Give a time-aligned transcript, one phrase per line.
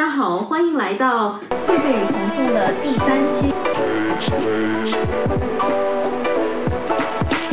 [0.00, 1.38] 大家好，欢迎来到
[1.68, 3.52] 狒狒与彤彤的第三期。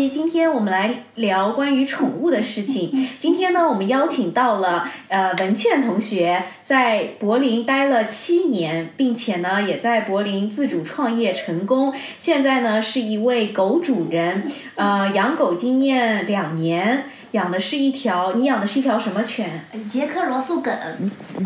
[0.10, 3.10] 今天我们来聊关于宠物的事情。
[3.18, 11.94] 今天呢，我们邀请到了呃文倩同学，在柏林待了七年，并且呢也在柏林自主创业成功。
[12.18, 17.10] 现在呢是一位狗主人，呃养狗经验两年。
[17.32, 19.62] 养的是一条，你养的是一条什么犬？
[19.90, 20.74] 捷克罗素梗。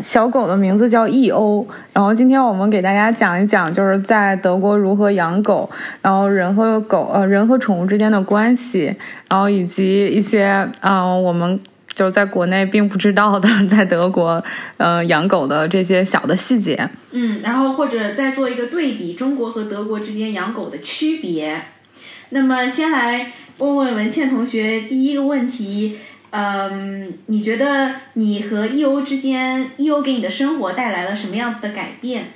[0.00, 1.66] 小狗的名字叫 E.O。
[1.92, 5.68] 然后今天我们给大家讲一讲，就是在德国如何养狗，
[6.00, 8.94] 然后人和狗呃人和宠物之间的关系，
[9.28, 11.58] 然后以及一些嗯我们
[11.92, 14.42] 就在国内并不知道的，在德国
[14.76, 16.88] 嗯养狗的这些小的细节。
[17.10, 21.60] 嗯，然后或者再做一个对比，中国和德国之间养狗的区别。
[22.30, 23.32] 那么先来。
[23.62, 25.96] 问问文倩同学第一个问题，
[26.30, 32.32] 嗯，你觉得你和 E.O 之间，E.O 给你的生活带来了什么样子的改变？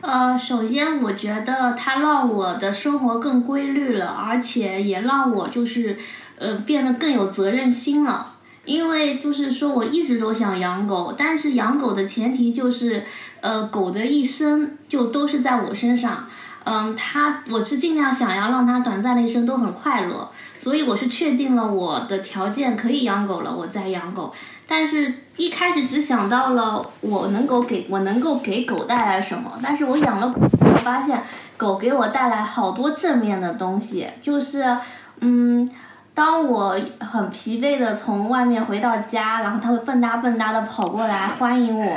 [0.00, 5.98] 呃，首先我觉得它让我的生活更规律了，而且也让我就是，
[6.38, 8.34] 呃，变得更有责任心了。
[8.64, 13.02] 因为就是说我一直都想养狗，但是养狗的前提就是，
[13.40, 16.28] 呃，狗的一生就都是在我身上。
[16.64, 20.28] 嗯，他我是尽量想要让他短暂的一生都很快乐。
[20.58, 24.34] 所以我是确定了我的条件可以养狗了，我再养狗。
[24.66, 31.22] 但是一开始只想到了我能够给我能够给狗带来什么，但是我养了狗，我发现
[31.56, 34.08] 狗给我带来好多正面的东西。
[34.20, 34.76] 就是，
[35.20, 35.70] 嗯，
[36.18, 41.96] 当我很疲惫的从外面回到家，然后它会蹦哒蹦哒的跑过来欢迎我。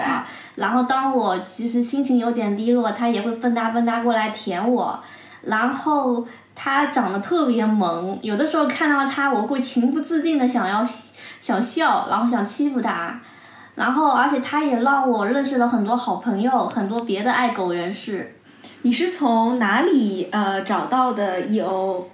[0.54, 5.00] 然后当我其实心情有点低落，它也会蹦哒蹦哒过来舔我。
[5.42, 6.28] 然后。
[6.54, 10.86] 它长得特别萌，有的时候看到它，我会情不自禁的想要
[11.40, 13.20] 想笑，然后想欺负它，
[13.74, 18.36] 然后而且它也让我认识了很多好朋友，很多别的爱狗人士。
[18.84, 22.08] 你是从哪里呃找到的 E.O？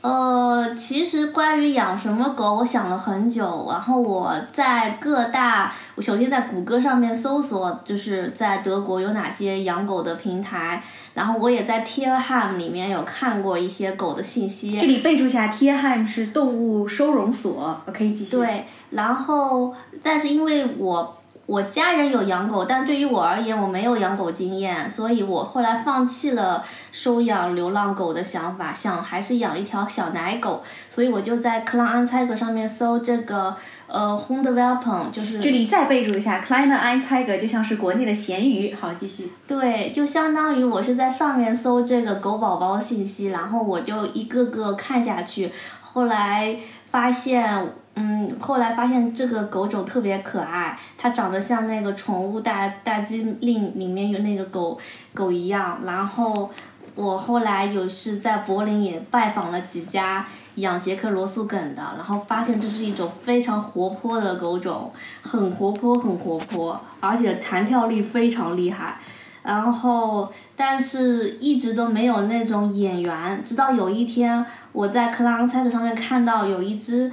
[0.00, 3.66] 呃，其实关于养什么狗，我想了很久。
[3.68, 10.82] 然后我在各大，我首先在谷歌上面搜索，就是在德国有哪些养狗的平台。
[11.14, 14.78] 然后我也在 Tierheim 里面有看过一些狗的信息。
[14.78, 17.80] 这里备注一下，Tierheim 是动物收容所。
[17.84, 18.36] 我可以继续。
[18.36, 21.17] 对，然后但是因为我。
[21.48, 33.56] 我家人有养狗，但对于我而言，我没有养狗经验，所以我后来放弃了收养流浪狗的想法，想还是养一条小奶狗，所以我就在克拉安猜格上面搜这个
[33.86, 38.74] 呃 Hund Welpen，就是这里再备注一下，Kleine a n z e i g 就像是国内的闲鱼。
[38.74, 39.32] 好，继续。
[39.46, 45.50] 对，就相当于我是在上面搜这个狗宝宝信息，然后我就一个个看下去，
[45.80, 46.54] 后来
[46.90, 47.72] 发现。
[48.00, 54.78] 嗯，后来发现这个狗种特别可爱，它长得像那个宠物大大机令里面有那个狗
[55.12, 55.80] 狗一样。
[55.84, 56.48] 然后
[56.94, 68.98] 我后来有是在柏林也拜访了几家养捷克罗素梗的，然后发现这是一种非常活泼的狗种，很活泼很活泼，而且弹跳力非常厉害。
[69.42, 77.10] 然后但是一直都没有那种眼缘，直到有一天我在克拉恩赛特上面看到有一只。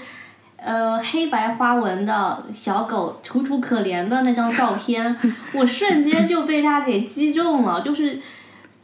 [0.65, 5.15] 呃，黑白花纹的小狗，楚楚可怜的那张照片，
[5.53, 7.79] 我瞬间就被它给击中了。
[7.81, 8.19] 就是，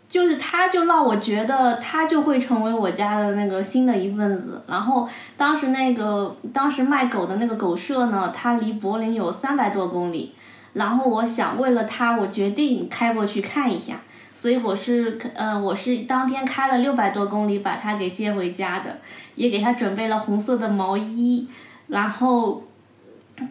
[0.07, 4.61] 就是它，就让我觉得它就会成为我家的那个新的一份子。
[4.67, 10.35] 然后当时那个当时卖狗的那个狗舍呢，它离柏林有三百多公里。
[10.73, 13.95] 然后我想为了它，我决定开过去看一下。
[14.35, 18.97] 所以我是，呃，我是当天开了六百多公里把它给接回家的，
[19.35, 21.47] 也给它准备了红色的毛衣。
[21.91, 22.63] 然后，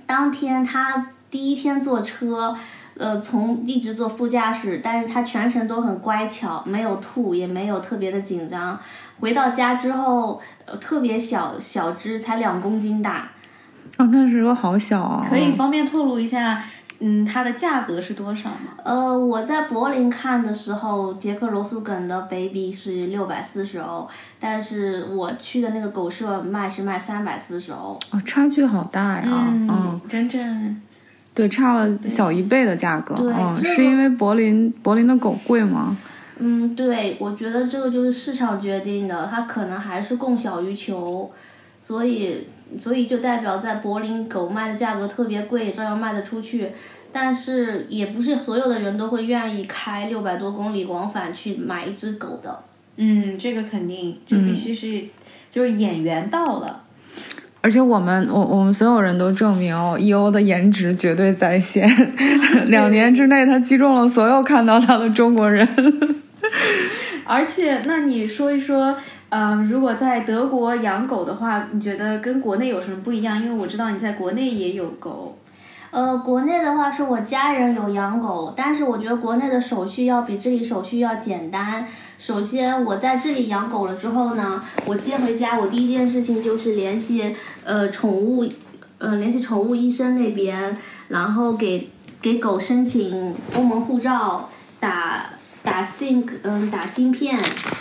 [0.07, 2.57] 当天他第一天坐车，
[2.97, 8.81] 呃，从一直坐副驾驶，但是他全程都很乖巧，没有吐，也没有特别的紧张。
[9.21, 13.29] 回到家之后，呃，特别小小只，才两公斤大。
[13.99, 15.27] 啊，那时候好小啊！
[15.29, 16.65] 可以方便透露一下？
[17.03, 18.75] 嗯，它的价格是多少吗？
[18.85, 24.07] 呃，我在柏林看的时候，捷克罗素梗的 baby 是六百四十欧，
[24.39, 27.99] 但是我去的那个狗舍卖是卖三百四十欧。
[28.13, 29.27] 哦，差距好大呀！
[29.51, 30.79] 嗯，真正
[31.33, 33.15] 对，差了小一倍的价格。
[33.19, 35.97] 嗯，是因为柏林柏林的狗贵吗？
[36.39, 41.31] 嗯，对，我觉得这个就是市场决定的，它可能还是供小于求，
[41.81, 42.47] 所以。
[42.79, 46.69] 所以就代表在柏林狗卖的价格特别贵，照样卖得出去，
[47.11, 52.61] 但是也不是所有的人都会愿意开六百多公里往返去买一只狗的。
[52.97, 55.05] 嗯，这个肯定，这必须是，
[55.51, 56.83] 就是眼缘到了。
[57.63, 61.87] 而且我们我我们所有人都证明哦，E.O 的颜值绝对在线，
[62.69, 65.69] 两年之内他击中了所有看到他的中国人。
[67.27, 68.97] 而且，那你说一说，
[69.31, 73.41] 嗯，如果在德国养狗的话，你觉得跟国内有什么不一样？
[73.41, 75.39] 因为我知道你在国内也有狗。
[75.93, 81.87] 呃，国内的话是我家人有养狗，但是我觉得国内的手续要比这里手续要简单。
[82.19, 87.35] 首先，我在这里养狗了之后呢，我接回家，我第一件事情就是联系
[87.65, 88.47] 呃宠物，
[88.99, 90.77] 呃联系宠物医生那边，
[91.09, 91.89] 然后给
[92.23, 94.49] 给狗申请欧盟护照，
[94.79, 95.27] 打
[95.63, 97.39] 打 SINK，嗯打芯片，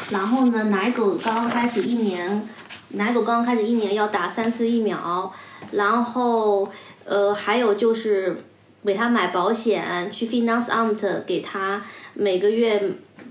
[0.09, 2.47] 然后呢奶狗刚刚开始一年，
[2.89, 5.33] 奶狗刚刚开始一年要打三次疫苗，
[5.71, 6.69] 然后。
[7.05, 8.43] 呃，还有就是
[8.85, 11.81] 给他买保险，去 Finansamt 给他
[12.13, 12.79] 每个月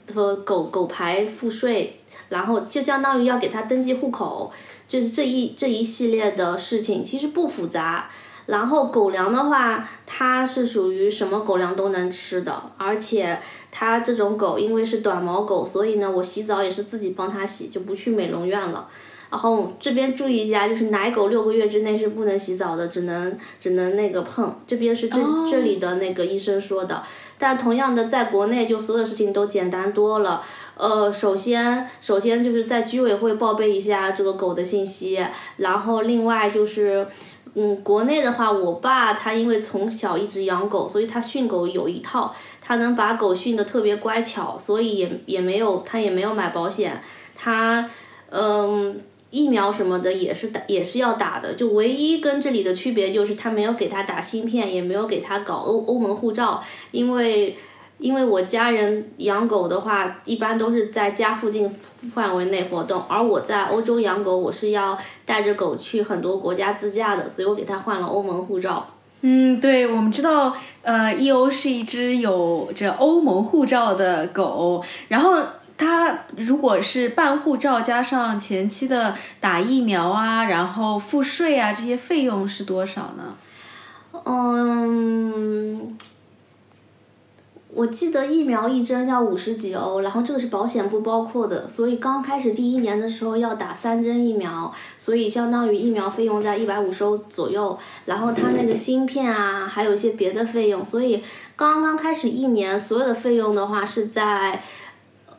[0.05, 4.51] 的狗狗牌付税，然后就相当于要给他登记户口，
[4.89, 8.11] 就是这一这一系列的事情，其实不复杂。
[8.49, 13.39] 然后狗粮的话，它是属于什么狗粮都能吃的，而且
[13.71, 18.89] 它这种狗因为是短毛狗，所以呢，我洗澡也是自己帮它洗，就不去美容院了。
[19.31, 24.59] 然后这边注意一下，就是奶狗六个月之内是不能洗澡的，只能只能那个碰。
[24.67, 25.21] 这边是这
[25.51, 27.03] 这里的那个医生说的。
[27.37, 30.43] 但同样的，在国内就所有事情都简单多了。
[30.79, 35.23] 呃，首先首先就是在居委会报备一下这个狗的信息，
[35.59, 37.07] 然后另外就是，
[37.55, 47.03] 嗯，国内的话，我爸他因为从小一直养狗，所以他训狗有一套，他能把狗训得特别乖巧，所以也也没有他也没有买保险，
[47.35, 47.89] 他
[48.31, 48.99] 嗯。
[49.31, 51.53] 疫苗什么的也是打，也是要打的。
[51.53, 56.65] 就唯一跟这里的区别就是他没有给他打芯片，也没有给他搞欧欧盟护照。
[56.93, 57.55] 因为
[57.99, 61.69] 因为我家人养狗的话，一般都是在家附近
[62.13, 68.87] 范围内活动，而我在欧洲养狗，我是要带着狗去很多国家自驾的，所以我给它换了欧盟护照。
[69.21, 75.39] 嗯，对，我们知道，呃，E.O 是一只有着欧盟护照的狗，然后。
[75.81, 83.37] 它如果是办护照加上前期的打疫苗啊，然后付税啊，这些费用是多少呢？
[84.25, 85.97] 嗯，
[87.79, 101.23] 我记得疫苗一针要五十几欧，然后这个是保险不包括的，所以刚开始第一年的时候要打三针疫苗，所以相当于疫苗费用在一百五十欧左右，然后它那个芯片啊，还有一些别的费用，所以
[101.55, 104.61] 刚刚开始一年所有的费用的话是在。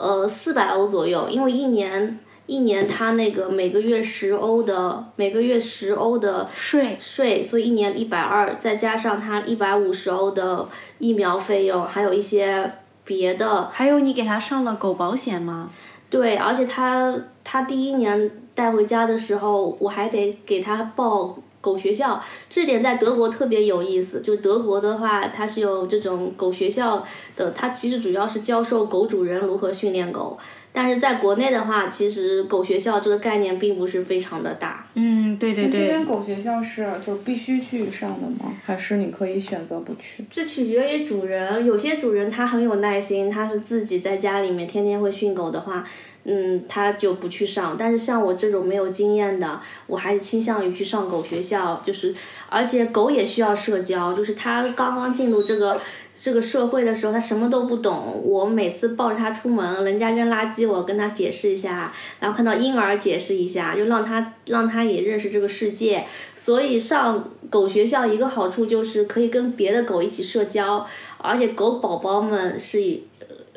[0.01, 2.17] 呃，四百欧左右，因为一年
[2.49, 10.67] 一年他那个每个月十欧的每个月十欧的税税，所以一年一百二，再加上他一百五十欧的
[10.97, 12.73] 疫苗费用，还有一些
[13.05, 13.69] 别的。
[13.71, 15.69] 还有你给他上了狗保险吗？
[16.09, 21.37] 对，而且他他第一年带回家的时候，我还得给他报。
[21.61, 27.03] 狗学校这点在德国特别有意思，就德国的话，它是有这种狗学校
[27.35, 30.37] 的，它其实主要是教授狗主人如何训练狗。
[30.71, 34.87] 但是在国内的话，其实狗学校这个概念并不是非常的大。
[34.93, 35.81] 嗯，对对对。
[35.81, 38.53] 这边狗学校是就必须去上的吗？
[38.65, 40.23] 还是你可以选择不去？
[40.29, 45.83] 这取决于主人，有些主人他很有耐心，他是自己在家里面天天会训狗的话。
[46.25, 47.75] 嗯，他就不去上。
[47.79, 51.81] 但是像我这种没有经验的，我还是倾向于去上狗学校。
[51.83, 52.13] 就是，
[52.49, 54.13] 而且狗也需要社交。
[54.13, 55.79] 就是它刚刚进入这个
[56.21, 58.21] 这个社会的时候，他什么都不懂。
[58.25, 66.05] 我每次抱着他出门，人家扔垃圾，我跟他解释一下；然后看到婴儿，解释一下，就让他让他也认识这个世界。
[66.35, 70.85] 所以上狗学校一个好处就是可以跟别的狗一起社交，
[71.19, 72.99] 而且狗宝宝们是。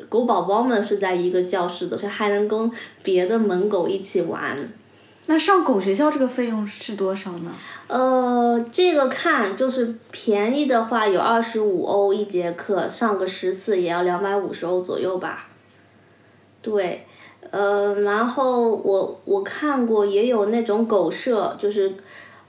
[0.09, 2.69] 狗宝宝们是在一个教室的，所以还能跟
[3.01, 4.55] 别的门狗一起玩。
[5.25, 7.51] 那上狗学校这个费用是多少呢？
[7.87, 15.47] 呃，这个看就是便宜的话有二十五欧一节课，上个十次也要两百五十欧左右吧。
[16.61, 17.05] 对，
[17.51, 21.93] 呃，然后我我看过也有那种狗舍，就是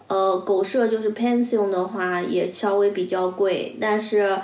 [0.09, 4.37] 呃狗舍就是 pension 的话也稍微比较贵，但是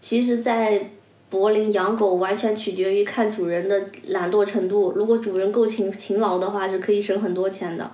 [0.00, 0.90] 其实，在
[1.30, 4.92] 柏林养狗完全取决于看主人的懒惰程度。
[4.96, 7.90] 如果主人够勤勤劳的话，是可以省很多钱的。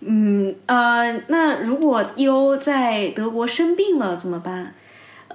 [0.00, 4.74] 嗯呃，那如果伊欧在德国生病了怎么办？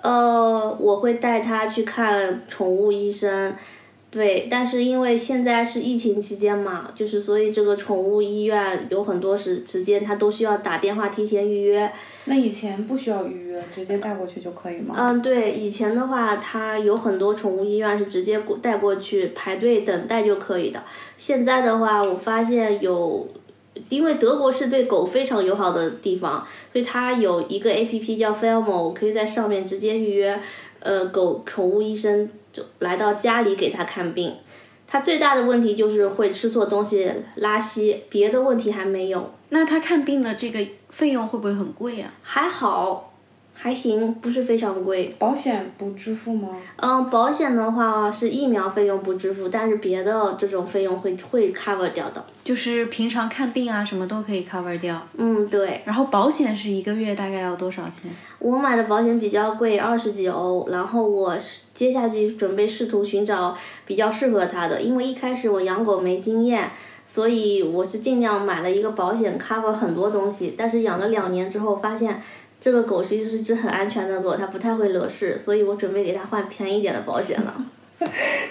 [0.02, 3.56] 呃，我会带他去看宠物医生。
[4.16, 11.92] 对，但是因为现在是疫情期间嘛，就是所以这个宠物医院有很多时时间，它都需要打电话提前预约。
[12.24, 14.96] 那以前不需要预约，直接带过去就可以吗？
[14.98, 20.82] 嗯，对，以前的话，它有很多宠物医院是直接过带过去排队等待就可以的。
[21.18, 23.28] 现在的话，我发现有
[23.90, 30.40] 因为德国是对狗非常友好的地方，所以它有一个 A P P 叫 Felmo，可以在上面直接预约，
[30.86, 34.36] 呃，狗宠物医生就来到家里给它看病。
[34.86, 39.32] 它最大的问题就是会吃错东西、拉稀，别的问题还没有。
[39.50, 42.14] 那他看病的这个费用会不会很贵啊？
[42.22, 43.15] 还好，
[43.58, 45.16] 还行，不是非常贵。
[45.18, 46.50] 保险不支付吗？
[46.76, 52.24] 嗯，保险的话是疫苗费用不支付，但是别的这种费用会会 cover 掉的。
[52.44, 55.02] 就是平常看病啊，什么都可以 cover 掉。
[55.18, 55.82] 嗯，对。
[55.86, 58.12] 然后保险是一个月大概要多少钱？
[58.38, 60.68] 我买的保险比较贵，二十几欧。
[60.70, 66.70] 然后我是接下去准备试图寻找比较适合它的，因为一开始我养狗没经验，
[67.06, 70.54] 所以我是尽量买了一个保险 cover 很多东西。
[70.56, 72.22] 但是养了两年之后，发现
[72.60, 77.54] 这个狗其实是一只很安全的狗，它不太会惹事，所以我准备给它换便宜一点的保险了。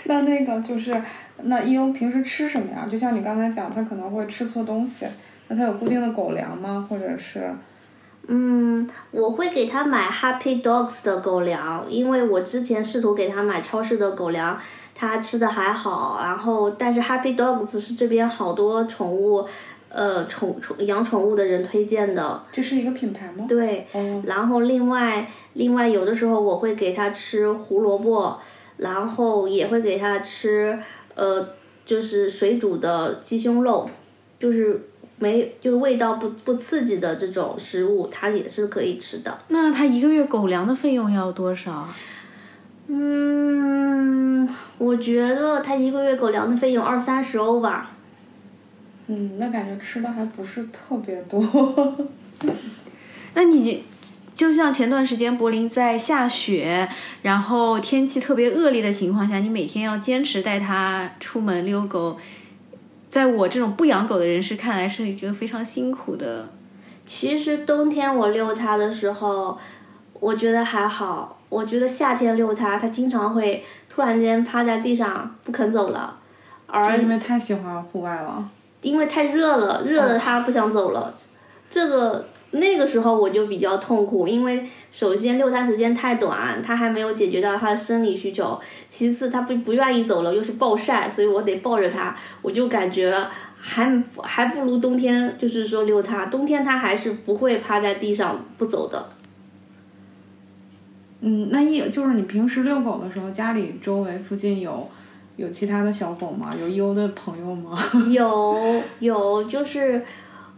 [0.05, 0.95] 那那个就是，
[1.43, 2.87] 那伊欧平时吃什么呀？
[2.91, 5.07] 就像你刚才讲，它可能会吃错东西，
[5.49, 6.87] 那它有固定的狗粮吗？
[6.89, 7.51] 或者是？
[8.27, 14.59] 嗯，我会给它买 Happy Dogs 的狗粮，因为我之前试图给它买超市的狗粮，
[14.95, 16.21] 它吃的还好。
[16.23, 19.47] 然后，但是 Happy Dogs 是这边好多宠物，
[19.95, 22.43] 呃，宠宠养宠物的人推荐的。
[22.51, 23.47] 这是一个品牌吗？
[23.49, 23.87] 对。
[24.25, 28.37] 然后另外另外有的时候我会给它吃胡萝卜，
[28.77, 30.77] 然后也会给它吃
[31.15, 31.49] 呃，
[31.87, 33.89] 就是水煮的鸡胸肉，
[34.41, 34.89] 就是
[35.21, 39.39] 没就是味道不不刺激的这种食物，它也是可以吃的。
[39.47, 41.87] 那它一个月狗粮的费用要多少？
[42.89, 44.49] 嗯，
[44.79, 47.93] 我觉得它一个月狗粮的费用二三十欧吧。
[49.07, 51.43] 嗯，那感觉吃的还不是特别多。
[53.35, 53.85] 那你
[54.35, 56.89] 就像前段时间柏林在下雪，
[57.23, 62.17] 然后天气特别恶劣的情况下，你每天要坚持带它出门遛狗，
[63.11, 66.49] 在我这种不养狗的人士看来是一个非常辛苦的。
[67.05, 69.59] 其实冬天我遛它的时候，
[70.15, 71.39] 我觉得还好。
[71.51, 76.19] 我觉得夏天遛它，它经常会突然间趴在地上不肯走了，
[76.67, 78.49] 而因为太喜欢户外了。
[78.85, 81.13] 因为太热了，热的它不想走了。
[81.69, 93.27] 这个那个时候我就比较痛苦，因为首先遛它时间太短，它还没有解决到它的生理需求；其次它不不愿意走了，又是暴晒，所以我得抱着它，我就感觉
[93.59, 99.09] 还还不如冬天，就是说遛它，冬天它还是不会趴在地上不走的。
[101.27, 104.87] 嗯，那一就是你平时遛狗的时候，家里周围附近有
[105.37, 106.55] 有其他的小狗吗？
[106.61, 107.79] 有优的朋友吗？
[108.11, 110.05] 有有，就是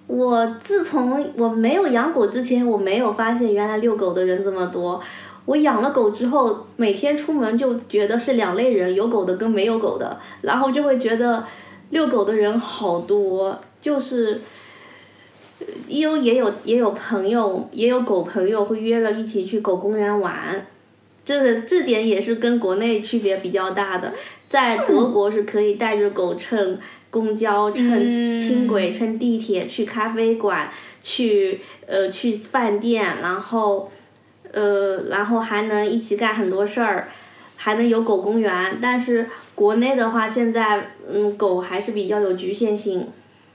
[0.07, 5.01] 我自从我没有养狗之前，我没有发现原来遛狗的人这么多。
[5.45, 11.45] 我养了狗之后，每天出门就觉得是两类人，有狗的跟没有狗的，然后就会觉得
[11.91, 14.41] 遛狗的人好多，就是。
[15.89, 20.67] 优也有也有朋友，也有狗朋友会约了一起去狗公园玩，
[21.27, 24.15] 这个这点也是跟国内区别比较大的。
[24.49, 26.79] 在德国是可以带着狗乘
[27.11, 30.71] 公交、乘轻轨、乘地铁去咖啡馆、
[31.03, 33.91] 去呃去饭店，然后
[34.53, 37.09] 呃然后还能一起干很多事儿，
[37.57, 38.79] 还能有狗公园。
[38.81, 43.09] 但是国内的话，现在嗯狗还是比较有局限性。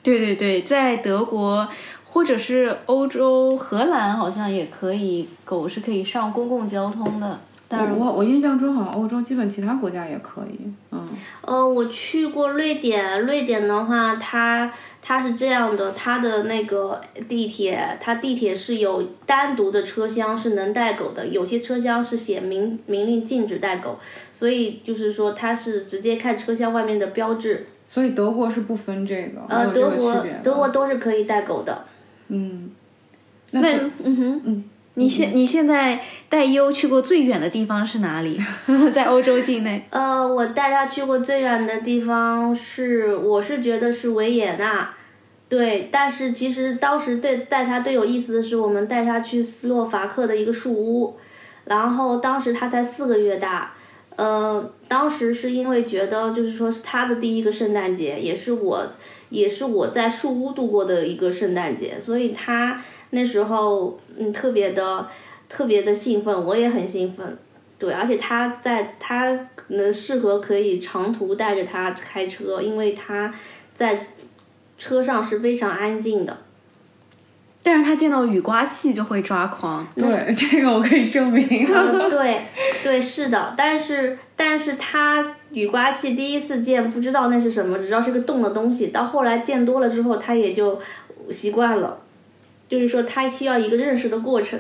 [0.03, 1.69] 对对对，在德国
[2.03, 7.39] 或者是欧洲，荷兰好像也可以，狗是可以上公共交通的。
[7.71, 10.59] 但是我我印象中好像欧洲基本其他国家也可以，
[10.91, 11.09] 嗯。
[11.41, 23.97] 呃，我去过瑞典，瑞典的话，它它是这样的，它的那个地铁，它地铁是有单独的车厢是能带狗的，有些车厢是写明明令禁止带狗，
[24.31, 27.65] 所以就是说它是直接看车厢外面的标志。
[27.89, 31.85] 所以德国是不分这个，呃，德国德国都是可以带狗的。
[32.29, 32.71] 嗯，
[33.51, 33.59] 那
[34.03, 34.63] 嗯哼，嗯，
[35.01, 38.39] 你现你现在带优去过最远的地方是哪里？
[38.93, 39.85] 在欧洲境内？
[39.89, 44.89] 呃，我带他去过最远的地方是，我是觉得是维也纳，
[45.49, 45.89] 对。
[45.91, 51.17] 但是其实当时对带他最有意思的是，我们带他去斯洛伐克的一个树屋，
[51.65, 53.73] 然后当时他才四个月大。
[54.17, 58.85] 呃，当时是因为觉得，就是说是他的第一个圣诞节，也是我，
[59.29, 62.79] 也是我在树屋度过的一个圣诞节，所以他
[63.11, 65.07] 那时候嗯特别的
[65.49, 67.37] 特别的兴奋，我也很兴奋，
[67.79, 73.33] 对，而且他在他能适合可以长途带着他开车，因为他
[73.75, 74.07] 在
[74.77, 76.37] 车上是非常安静的。
[77.63, 79.85] 但是他见到雨刮器就会抓狂。
[79.95, 81.45] 对，这个我可以证明。
[81.67, 82.47] 嗯，对，
[82.81, 90.79] 对，是的，但是但是他雨刮器第一次见不知道那是什么，只知道是个动的东西，到后来见多了之后，他也就
[91.29, 91.97] 习惯了。
[92.67, 94.57] 就是说，他需要一个认识的过程。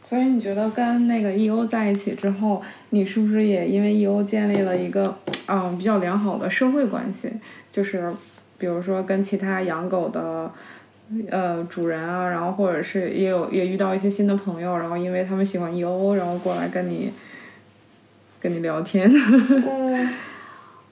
[0.00, 5.18] 所以你觉得跟那个 E.O 在一起之后，你是不是也因为 E.O 建立了一个
[5.48, 7.32] 嗯比较良好的社会关系？
[7.70, 8.10] 就是
[8.56, 10.50] 比如说跟其他养狗的
[11.30, 17.12] 呃主人啊，然后或者是也有也遇到一些新的朋友，然后因为他们喜欢 E.O，然后过来跟你
[18.40, 19.10] 跟你聊天。
[19.12, 20.14] 嗯，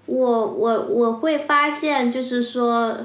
[0.06, 2.96] 我我我会发现，就是说。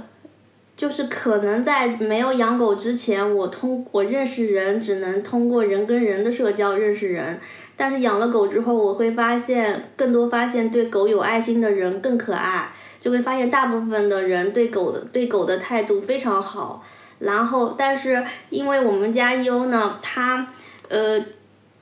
[0.73, 7.39] 就是可能在没有养狗之前，我通我认识人只能通过人跟人的社交认识人，
[7.75, 16.83] 但是养了狗之后，我会发现更多发现对狗有爱心的人更可爱，就会发现大部分的人对狗的对狗的态度非常好。
[17.21, 20.47] 然后，但是因为我们家优呢，它
[20.89, 21.23] 呃，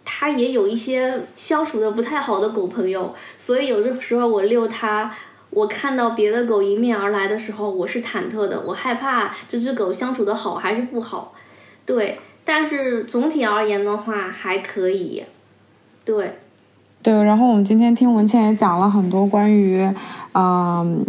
[0.06, 5.12] 它也有一些相处的不太好的狗朋友，所以有的时候我遛它。
[5.52, 11.34] 我看到别的狗迎面而来的时候，我是忐忑的，我害怕这只狗相处的好还是不好，
[11.88, 12.20] 对。
[12.46, 15.24] 但是总体而言的话还可以，
[16.06, 16.38] 对。
[17.02, 19.82] 对，然后我们今天听文倩也讲了很多关于，
[20.34, 21.04] 嗯，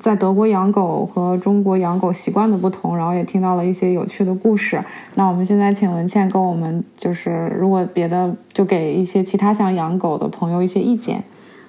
[0.00, 4.82] 在德国养狗和中国养狗习惯的不同，然后也听到了一些有趣的故事。
[5.14, 11.22] 那我们现在请文倩跟我们，就是如果别的，就给一些其他想养狗的朋友一些意见。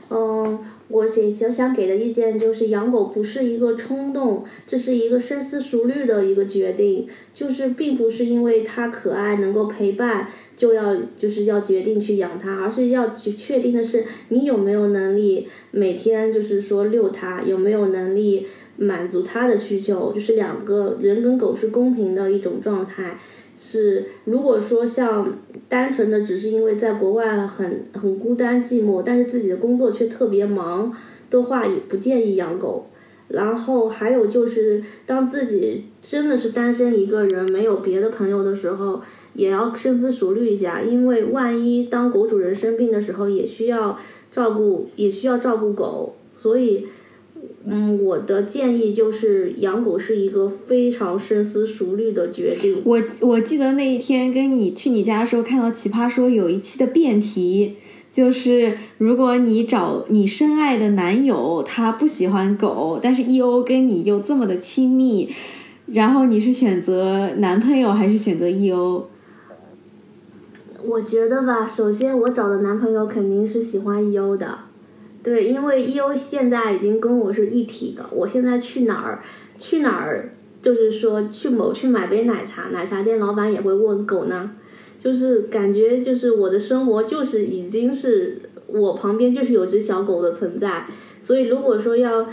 [0.09, 0.57] 嗯。
[0.91, 7.07] 我这就想给的意见就是，养狗不是一个冲动，这是一个深思熟虑的一个决定。
[7.33, 18.45] 就是并不是因为它可爱能够陪伴，就要就是要决定去养它，而是要去确定的是你有没有能力每天就是说遛它，有没有能力
[18.77, 23.17] 满足它的需求，就是两个人跟狗是公平的一种状态。
[23.63, 25.37] 是，如果说像
[25.69, 30.91] 单纯的只是因为在国外很很孤单寂寞，但是自己的工作却特别忙
[31.29, 32.87] 的话，也不建议养狗。
[33.27, 38.99] 然后还有就是，当自己真的是单身一个人，没有别的朋友的时候，
[39.35, 43.95] 也要深思熟虑一下，因为万一当狗主人生病的时候，也需要
[44.33, 46.87] 照顾，也需要照顾狗，所以。
[47.65, 52.81] 嗯，我的建议就是养狗是一个非常深思熟虑的决定。
[52.83, 57.75] 我我记得那一天跟你去你家的时候，看到奇葩说有一期的辩题，
[58.11, 65.29] 就是如果你找你深爱的男友，他不喜欢狗，但是 E.O 跟你又这么的亲密，
[65.85, 69.07] 然后你是选择男朋友还是选择 E.O？
[70.83, 74.57] 我觉得吧，首先我找的男朋友肯定是喜欢 E.O 的。
[75.23, 78.03] 对，因为 E.O 现在已经跟我是一体的。
[78.11, 79.21] 我现在去哪儿，
[79.59, 84.51] 去哪儿，就是说去某去买杯奶茶，奶茶店老板也会问狗呢。
[85.03, 90.85] 就是感觉就是我的生活就是已经是我旁边就是有只小狗的存在。
[91.19, 92.27] 所以如果说要，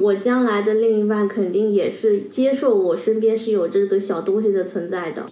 [0.00, 5.26] 我将来的另一半肯定也是接受我身边是有这个小东西的存在的。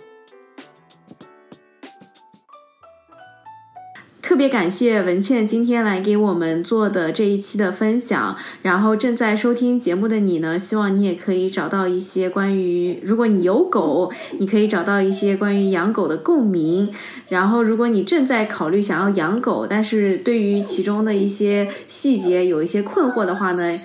[4.44, 8.36] 别感谢文倩今天来给我们做的这一期的分享。
[8.60, 16.90] 然后正在收听节目的你呢，希望你也可以找到一些关于，如果你有狗，你可以找到一些关于养狗的共鸣。
[17.30, 23.80] 然后，如果你正在考虑想要养狗，但是对于其中的一些细节有一些困惑的话呢，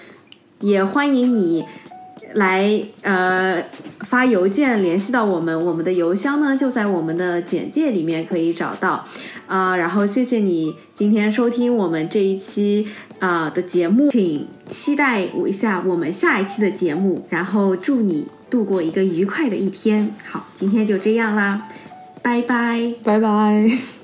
[0.60, 1.64] 也欢迎你。
[2.34, 3.64] 来，呃，
[4.02, 9.04] 发邮件联系到我们，我们的邮箱呢就在我们的简介里面可以找到，
[9.48, 12.88] 啊，然后谢谢你今天收听我们这一期
[13.20, 20.14] 啊的节目，请期待我一下我们下一期的节目，然后祝你度过一个愉快的一天。
[20.24, 21.68] 好，今天就这样啦，
[22.22, 23.99] 拜拜，拜拜。